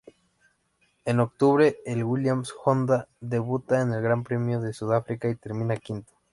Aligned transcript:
En 1.05 1.19
octubre, 1.19 1.77
el 1.85 2.03
Williams-Honda 2.03 3.07
debuta 3.19 3.81
en 3.83 3.93
el 3.93 4.01
Gran 4.01 4.23
Premio 4.23 4.59
de 4.59 4.73
Sudáfrica 4.73 5.29
y 5.29 5.35
termina 5.35 5.77
quinto. 5.77 6.11